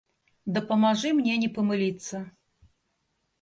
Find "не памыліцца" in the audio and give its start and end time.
1.43-2.23